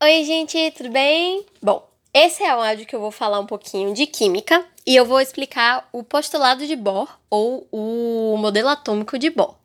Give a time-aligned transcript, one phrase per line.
[0.00, 1.44] Oi, gente, tudo bem?
[1.60, 5.04] Bom, esse é o áudio que eu vou falar um pouquinho de química e eu
[5.04, 9.56] vou explicar o postulado de Bohr ou o modelo atômico de Bohr.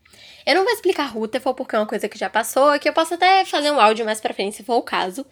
[0.44, 3.14] Eu não vou explicar Rutherford porque é uma coisa que já passou, que eu posso
[3.14, 5.24] até fazer um áudio mais pra frente se for o caso,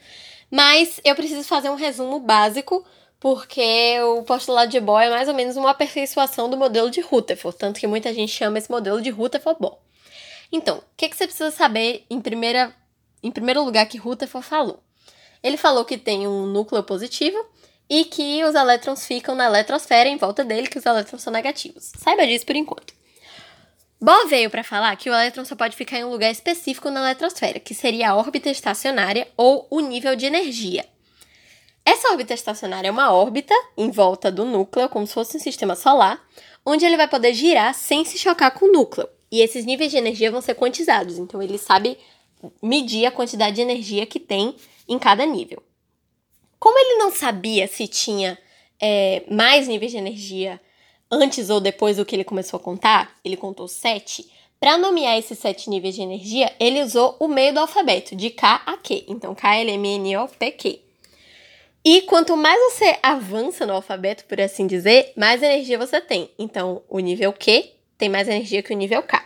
[0.51, 2.86] mas eu preciso fazer um resumo básico
[3.20, 7.58] porque o postulado de Bohr é mais ou menos uma aperfeiçoação do modelo de Rutherford,
[7.58, 9.79] tanto que muita gente chama esse modelo de Rutherford-Bohr.
[10.52, 12.72] Então, o que, que você precisa saber em, primeira,
[13.24, 14.79] em primeiro lugar que Rutherford falou?
[15.44, 17.38] Ele falou que tem um núcleo positivo
[17.90, 21.91] e que os elétrons ficam na eletrosfera em volta dele, que os elétrons são negativos.
[21.98, 22.94] Saiba disso por enquanto.
[23.99, 27.02] Bohr veio para falar que o elétron só pode ficar em um lugar específico na
[27.02, 30.85] eletrosfera, que seria a órbita estacionária ou o nível de energia.
[31.85, 35.76] Essa órbita estacionária é uma órbita em volta do núcleo, como se fosse um sistema
[35.76, 36.23] solar,
[36.66, 39.08] onde ele vai poder girar sem se chocar com o núcleo.
[39.32, 41.98] E esses níveis de energia vão ser quantizados, então ele sabe
[42.62, 44.55] medir a quantidade de energia que tem
[44.91, 45.63] em cada nível.
[46.59, 48.38] Como ele não sabia se tinha
[48.79, 50.60] é, mais níveis de energia
[51.10, 54.29] antes ou depois do que ele começou a contar, ele contou sete.
[54.60, 58.62] Para nomear esses sete níveis de energia, ele usou o meio do alfabeto, de K
[58.66, 59.05] a Q.
[59.07, 60.79] Então, K, L, M, N, O, P, Q.
[61.84, 66.29] E quanto mais você avança no alfabeto, por assim dizer, mais energia você tem.
[66.38, 69.23] Então, o nível Q tem mais energia que o nível K.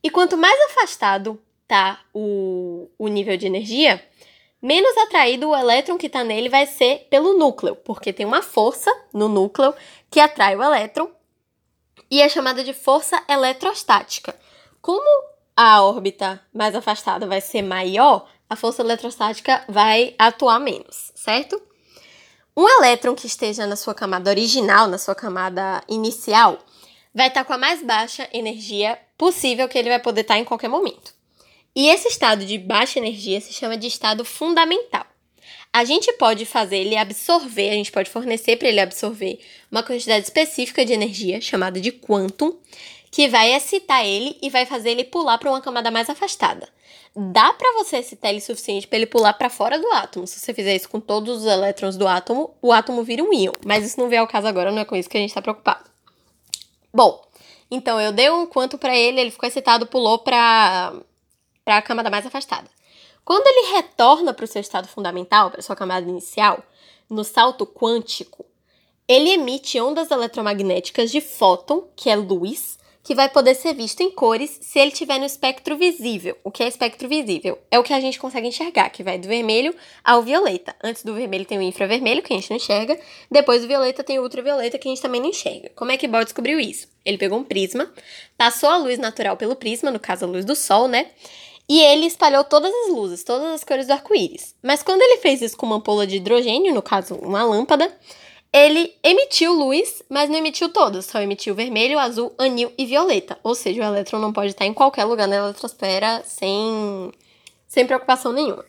[0.00, 4.00] E quanto mais afastado tá o, o nível de energia,
[4.66, 8.92] menos atraído o elétron que está nele vai ser pelo núcleo, porque tem uma força
[9.14, 9.72] no núcleo
[10.10, 11.08] que atrai o elétron
[12.10, 14.36] e é chamada de força eletrostática.
[14.82, 15.08] Como
[15.56, 21.62] a órbita mais afastada vai ser maior, a força eletrostática vai atuar menos, certo?
[22.56, 26.58] Um elétron que esteja na sua camada original, na sua camada inicial,
[27.14, 30.68] vai estar com a mais baixa energia possível que ele vai poder estar em qualquer
[30.68, 31.15] momento.
[31.76, 35.04] E esse estado de baixa energia se chama de estado fundamental.
[35.70, 39.38] A gente pode fazer ele absorver, a gente pode fornecer para ele absorver
[39.70, 42.56] uma quantidade específica de energia, chamada de quantum,
[43.10, 46.66] que vai excitar ele e vai fazer ele pular para uma camada mais afastada.
[47.14, 50.26] Dá para você excitar ele o suficiente para ele pular para fora do átomo.
[50.26, 53.52] Se você fizer isso com todos os elétrons do átomo, o átomo vira um íon.
[53.66, 55.42] Mas isso não vem ao caso agora, não é com isso que a gente está
[55.42, 55.90] preocupado.
[56.92, 57.22] Bom,
[57.70, 60.94] então eu dei um quanto para ele, ele ficou excitado, pulou para
[61.66, 62.70] para a camada mais afastada.
[63.24, 66.62] Quando ele retorna para o seu estado fundamental, para sua camada inicial,
[67.10, 68.46] no salto quântico,
[69.08, 74.12] ele emite ondas eletromagnéticas de fóton, que é luz, que vai poder ser visto em
[74.12, 76.36] cores se ele estiver no espectro visível.
[76.44, 77.58] O que é espectro visível?
[77.68, 80.74] É o que a gente consegue enxergar, que vai do vermelho ao violeta.
[80.82, 82.98] Antes do vermelho tem o infravermelho, que a gente não enxerga.
[83.28, 85.70] Depois do violeta tem o ultravioleta, que a gente também não enxerga.
[85.74, 86.88] Como é que Bohr descobriu isso?
[87.04, 87.92] Ele pegou um prisma,
[88.36, 91.10] passou a luz natural pelo prisma, no caso a luz do sol, né?
[91.68, 94.54] E ele espalhou todas as luzes, todas as cores do arco-íris.
[94.62, 97.92] Mas quando ele fez isso com uma ampola de hidrogênio, no caso uma lâmpada,
[98.52, 103.38] ele emitiu luz, mas não emitiu todas, só emitiu vermelho, azul, anil e violeta.
[103.42, 107.12] Ou seja, o elétron não pode estar em qualquer lugar na eletrosfera sem,
[107.66, 108.64] sem preocupação nenhuma.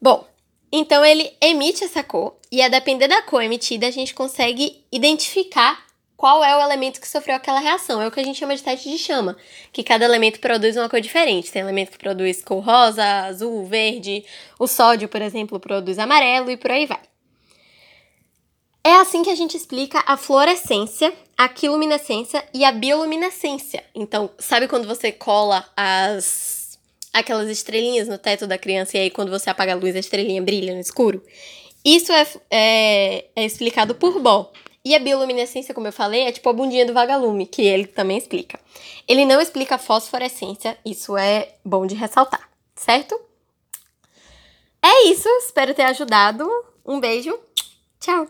[0.00, 0.26] Bom,
[0.72, 5.83] então ele emite essa cor, e a depender da cor emitida, a gente consegue identificar
[6.24, 8.00] qual é o elemento que sofreu aquela reação.
[8.00, 9.36] É o que a gente chama de teste de chama,
[9.70, 11.52] que cada elemento produz uma cor diferente.
[11.52, 14.24] Tem elemento que produz cor rosa, azul, verde,
[14.58, 17.02] o sódio, por exemplo, produz amarelo e por aí vai.
[18.82, 23.84] É assim que a gente explica a fluorescência, a quiluminescência e a bioluminescência.
[23.94, 26.78] Então, sabe quando você cola as
[27.12, 30.40] aquelas estrelinhas no teto da criança e aí quando você apaga a luz a estrelinha
[30.40, 31.22] brilha no escuro?
[31.84, 34.50] Isso é, é, é explicado por Bohr.
[34.84, 38.18] E a bioluminescência, como eu falei, é tipo a bundinha do vagalume, que ele também
[38.18, 38.60] explica.
[39.08, 43.18] Ele não explica a fosforescência, isso é bom de ressaltar, certo?
[44.82, 46.46] É isso, espero ter ajudado.
[46.84, 47.34] Um beijo,
[47.98, 48.26] tchau!